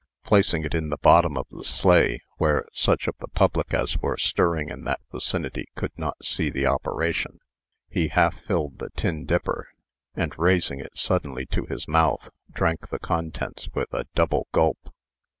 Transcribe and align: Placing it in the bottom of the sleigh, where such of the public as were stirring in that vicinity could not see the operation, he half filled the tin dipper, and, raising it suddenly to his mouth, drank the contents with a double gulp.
Placing 0.23 0.63
it 0.63 0.73
in 0.73 0.89
the 0.89 0.97
bottom 0.97 1.37
of 1.37 1.45
the 1.51 1.63
sleigh, 1.63 2.23
where 2.39 2.65
such 2.73 3.05
of 3.07 3.13
the 3.19 3.27
public 3.27 3.71
as 3.71 3.99
were 3.99 4.17
stirring 4.17 4.69
in 4.69 4.83
that 4.85 4.99
vicinity 5.11 5.67
could 5.75 5.91
not 5.95 6.25
see 6.25 6.49
the 6.49 6.65
operation, 6.65 7.37
he 7.87 8.07
half 8.07 8.41
filled 8.43 8.79
the 8.79 8.89
tin 8.95 9.27
dipper, 9.27 9.67
and, 10.15 10.33
raising 10.39 10.79
it 10.79 10.97
suddenly 10.97 11.45
to 11.45 11.67
his 11.67 11.87
mouth, 11.87 12.29
drank 12.51 12.89
the 12.89 12.97
contents 12.97 13.69
with 13.75 13.93
a 13.93 14.07
double 14.15 14.47
gulp. 14.51 14.91